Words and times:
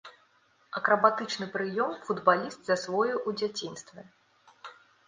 Акрабатычны 0.79 1.45
прыём 1.57 1.91
футбаліст 2.09 2.59
засвоіў 2.73 3.17
у 3.27 3.39
дзяцінстве. 3.39 4.01